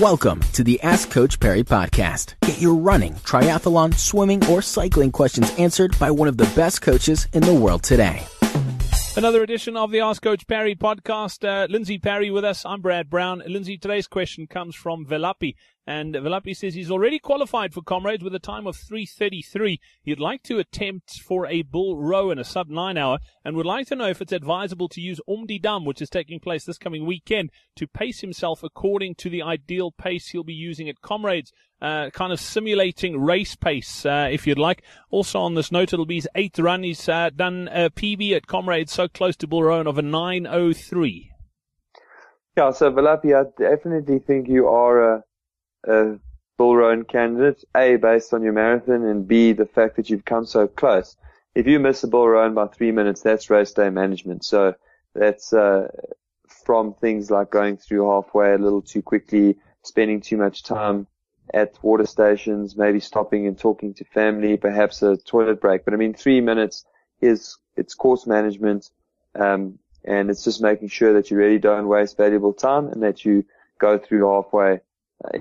Welcome 0.00 0.38
to 0.52 0.62
the 0.62 0.80
Ask 0.82 1.10
Coach 1.10 1.40
Parry 1.40 1.64
podcast. 1.64 2.34
Get 2.42 2.60
your 2.60 2.76
running, 2.76 3.14
triathlon, 3.14 3.92
swimming, 3.94 4.46
or 4.46 4.62
cycling 4.62 5.10
questions 5.10 5.52
answered 5.58 5.98
by 5.98 6.12
one 6.12 6.28
of 6.28 6.36
the 6.36 6.48
best 6.54 6.82
coaches 6.82 7.26
in 7.32 7.42
the 7.42 7.52
world 7.52 7.82
today. 7.82 8.24
Another 9.16 9.42
edition 9.42 9.76
of 9.76 9.90
the 9.90 9.98
Ask 9.98 10.22
Coach 10.22 10.46
Parry 10.46 10.76
podcast. 10.76 11.44
Uh, 11.44 11.66
Lindsay 11.68 11.98
Parry 11.98 12.30
with 12.30 12.44
us. 12.44 12.64
I'm 12.64 12.80
Brad 12.80 13.10
Brown. 13.10 13.42
Lindsay, 13.44 13.76
today's 13.76 14.06
question 14.06 14.46
comes 14.46 14.76
from 14.76 15.04
Velappie. 15.04 15.56
And 15.88 16.14
Velappie 16.14 16.54
says 16.54 16.74
he's 16.74 16.90
already 16.90 17.18
qualified 17.18 17.72
for 17.72 17.80
Comrades 17.80 18.22
with 18.22 18.34
a 18.34 18.38
time 18.38 18.66
of 18.66 18.76
3.33. 18.76 19.78
He'd 20.02 20.20
like 20.20 20.42
to 20.42 20.58
attempt 20.58 21.22
for 21.22 21.46
a 21.46 21.62
Bill 21.62 21.96
Rowan 21.96 22.38
a 22.38 22.44
sub 22.44 22.68
9 22.68 22.98
hour 22.98 23.16
and 23.42 23.56
would 23.56 23.64
like 23.64 23.86
to 23.86 23.96
know 23.96 24.08
if 24.08 24.20
it's 24.20 24.34
advisable 24.34 24.90
to 24.90 25.00
use 25.00 25.18
Om 25.26 25.46
Die 25.46 25.56
Dam, 25.56 25.86
which 25.86 26.02
is 26.02 26.10
taking 26.10 26.40
place 26.40 26.66
this 26.66 26.76
coming 26.76 27.06
weekend, 27.06 27.48
to 27.76 27.86
pace 27.86 28.20
himself 28.20 28.62
according 28.62 29.14
to 29.14 29.30
the 29.30 29.40
ideal 29.40 29.90
pace 29.90 30.28
he'll 30.28 30.44
be 30.44 30.52
using 30.52 30.90
at 30.90 31.00
Comrades. 31.00 31.54
Uh, 31.80 32.10
kind 32.10 32.34
of 32.34 32.40
simulating 32.40 33.18
race 33.18 33.56
pace, 33.56 34.04
uh, 34.04 34.28
if 34.30 34.46
you'd 34.46 34.58
like. 34.58 34.82
Also 35.10 35.40
on 35.40 35.54
this 35.54 35.72
note, 35.72 35.94
it'll 35.94 36.04
be 36.04 36.16
his 36.16 36.28
eighth 36.34 36.58
run. 36.58 36.82
He's 36.82 37.08
uh, 37.08 37.30
done 37.34 37.66
a 37.72 37.88
PB 37.88 38.36
at 38.36 38.46
Comrades 38.46 38.92
so 38.92 39.08
close 39.08 39.36
to 39.36 39.46
Bill 39.46 39.62
Rowan 39.62 39.86
of 39.86 39.96
a 39.96 40.02
9.03. 40.02 41.28
Yeah, 42.58 42.72
so 42.72 42.90
Velappie, 42.90 43.34
I 43.34 43.44
definitely 43.58 44.18
think 44.18 44.48
you 44.48 44.66
are 44.66 45.24
a 45.84 45.92
a 45.92 46.18
Bill 46.58 46.74
Rowan 46.74 47.04
candidate, 47.04 47.64
A, 47.76 47.96
based 47.96 48.34
on 48.34 48.42
your 48.42 48.52
marathon, 48.52 49.04
and 49.04 49.28
B, 49.28 49.52
the 49.52 49.66
fact 49.66 49.96
that 49.96 50.10
you've 50.10 50.24
come 50.24 50.44
so 50.44 50.66
close. 50.66 51.16
If 51.54 51.66
you 51.66 51.78
miss 51.78 52.02
a 52.02 52.08
Bill 52.08 52.26
Rowan 52.26 52.54
by 52.54 52.66
three 52.66 52.90
minutes, 52.90 53.20
that's 53.20 53.48
race 53.48 53.72
day 53.72 53.90
management. 53.90 54.44
So 54.44 54.74
that's 55.14 55.52
uh, 55.52 55.88
from 56.48 56.94
things 56.94 57.30
like 57.30 57.50
going 57.50 57.76
through 57.76 58.10
halfway 58.10 58.54
a 58.54 58.58
little 58.58 58.82
too 58.82 59.02
quickly, 59.02 59.56
spending 59.82 60.20
too 60.20 60.36
much 60.36 60.64
time 60.64 61.06
at 61.54 61.82
water 61.82 62.06
stations, 62.06 62.76
maybe 62.76 63.00
stopping 63.00 63.46
and 63.46 63.56
talking 63.56 63.94
to 63.94 64.04
family, 64.04 64.56
perhaps 64.56 65.02
a 65.02 65.16
toilet 65.16 65.60
break. 65.60 65.84
But 65.84 65.94
I 65.94 65.96
mean, 65.96 66.12
three 66.12 66.40
minutes 66.40 66.84
is 67.20 67.56
it's 67.76 67.94
course 67.94 68.26
management, 68.26 68.90
um, 69.34 69.78
and 70.04 70.30
it's 70.30 70.44
just 70.44 70.60
making 70.60 70.88
sure 70.88 71.14
that 71.14 71.30
you 71.30 71.36
really 71.36 71.58
don't 71.58 71.88
waste 71.88 72.16
valuable 72.16 72.52
time 72.52 72.88
and 72.88 73.02
that 73.02 73.24
you 73.24 73.44
go 73.78 73.96
through 73.96 74.28
halfway 74.28 74.74
uh, 74.74 74.78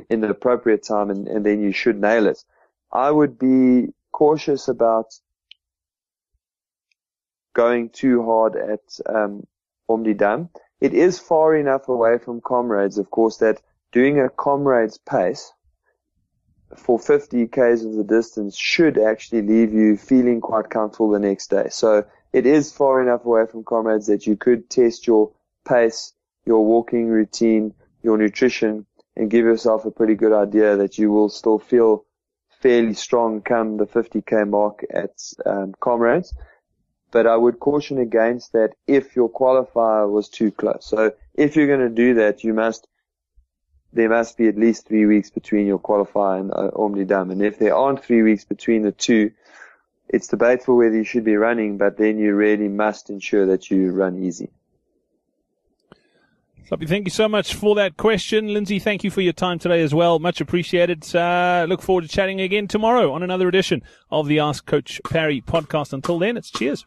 in 0.10 0.22
the 0.22 0.30
appropriate 0.30 0.84
time 0.84 1.10
and, 1.10 1.28
and 1.28 1.46
then 1.46 1.62
you 1.62 1.72
should 1.72 2.00
nail 2.00 2.28
it. 2.28 2.44
I 2.92 3.12
would 3.12 3.38
be 3.38 3.94
cautious 4.12 4.68
about 4.68 5.14
going 7.54 7.90
too 7.90 8.24
hard 8.24 8.56
at 8.56 9.00
um, 9.08 9.46
Om 9.90 10.04
Die 10.04 10.14
Dam. 10.14 10.50
It 10.80 10.94
is 10.94 11.20
far 11.20 11.56
enough 11.56 11.90
away 11.90 12.18
from 12.18 12.42
comrades, 12.42 12.98
of 12.98 13.10
course, 13.10 13.38
that 13.38 13.62
doing 13.92 14.20
a 14.20 14.30
comrades 14.30 14.98
pace 14.98 15.52
for 16.76 17.00
50 17.00 17.48
k's 17.48 17.86
of 17.86 17.94
the 17.94 18.04
distance 18.04 18.58
should 18.58 18.98
actually 18.98 19.42
leave 19.42 19.74
you 19.74 19.98
feeling 19.98 20.42
quite 20.42 20.70
comfortable 20.70 21.10
the 21.10 21.20
next 21.20 21.50
day. 21.50 21.68
So 21.70 22.06
it 22.34 22.46
is 22.46 22.72
far 22.72 23.02
enough 23.02 23.26
away 23.26 23.46
from 23.50 23.64
comrades 23.64 24.08
that 24.08 24.28
you 24.28 24.36
could 24.36 24.70
test 24.70 25.08
your 25.08 25.32
pace, 25.68 26.14
your 26.46 26.66
walking 26.66 27.08
routine, 27.08 27.74
your 28.04 28.18
nutrition, 28.18 28.86
and 29.18 29.32
give 29.32 29.46
yourself 29.46 29.84
a 29.86 29.92
pretty 29.92 30.14
good 30.14 30.32
idea 30.32 30.78
that 30.78 31.00
you 31.00 31.12
will 31.12 31.28
still 31.28 31.58
feel 31.58 32.06
fairly 32.62 32.94
strong 32.94 33.42
come 33.42 33.78
the 33.78 33.88
50k 33.88 34.48
mark 34.48 34.86
at 34.94 35.12
um, 35.46 35.74
Comrades. 35.80 36.34
But 37.10 37.26
I 37.26 37.36
would 37.36 37.60
caution 37.60 37.98
against 37.98 38.54
that 38.54 38.76
if 38.86 39.16
your 39.16 39.30
qualifier 39.30 40.10
was 40.10 40.30
too 40.30 40.52
close. 40.52 40.86
So 40.86 41.14
if 41.34 41.56
you're 41.56 41.68
going 41.68 41.90
to 41.90 41.90
do 41.90 42.14
that, 42.16 42.44
you 42.44 42.54
must 42.54 42.88
there 43.94 44.10
must 44.10 44.38
be 44.38 44.48
at 44.48 44.58
least 44.58 44.88
three 44.88 45.06
weeks 45.06 45.32
between 45.32 45.66
your 45.66 45.80
qualifier 45.80 46.42
and 46.42 46.52
uh, 46.52 46.70
Om 46.76 46.96
Die 46.96 47.06
Dam. 47.06 47.32
And 47.32 47.42
if 47.42 47.58
there 47.58 47.76
aren't 47.76 48.04
three 48.04 48.22
weeks 48.22 48.44
between 48.44 48.84
the 48.84 48.92
two, 48.92 49.32
it's 50.10 50.28
debatable 50.28 50.78
whether 50.78 50.96
you 50.96 51.06
should 51.06 51.24
be 51.24 51.38
running, 51.38 51.78
but 51.78 51.98
then 51.98 52.20
you 52.20 52.36
really 52.36 52.68
must 52.68 53.10
ensure 53.10 53.48
that 53.48 53.72
you 53.72 53.92
run 53.92 54.24
easy. 54.24 54.52
Sloppy, 56.68 56.86
thank 56.86 57.06
you 57.06 57.12
so 57.12 57.30
much 57.30 57.54
for 57.56 57.76
that 57.76 57.96
question. 57.96 58.54
Lindsay, 58.54 58.78
thank 58.78 59.02
you 59.06 59.10
for 59.10 59.22
your 59.22 59.32
time 59.32 59.58
today 59.58 59.82
as 59.84 59.96
well. 59.96 60.20
Much 60.20 60.42
appreciated. 60.42 61.16
Uh, 61.16 61.66
look 61.70 61.82
forward 61.82 62.02
to 62.02 62.10
chatting 62.10 62.42
again 62.42 62.68
tomorrow 62.68 63.14
on 63.14 63.24
another 63.24 63.48
edition 63.48 63.82
of 64.12 64.28
the 64.28 64.40
Ask 64.40 64.66
Coach 64.66 65.00
Parry 65.10 65.40
podcast. 65.40 65.94
Until 65.94 66.20
then, 66.20 66.36
it's 66.36 66.52
cheers. 66.52 66.86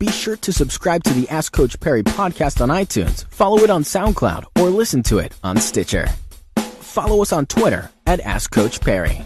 Be 0.00 0.08
sure 0.08 0.36
to 0.36 0.52
subscribe 0.52 1.04
to 1.04 1.12
the 1.12 1.28
Ask 1.28 1.52
Coach 1.52 1.78
Parry 1.78 2.02
podcast 2.02 2.60
on 2.60 2.70
iTunes, 2.70 3.24
follow 3.30 3.58
it 3.58 3.70
on 3.70 3.84
SoundCloud, 3.84 4.46
or 4.60 4.68
listen 4.68 5.04
to 5.04 5.18
it 5.18 5.36
on 5.44 5.56
Stitcher. 5.56 6.08
Follow 6.56 7.22
us 7.22 7.32
on 7.32 7.46
Twitter 7.46 7.88
at 8.04 8.18
Ask 8.20 8.50
Coach 8.50 8.80
Parry. 8.80 9.22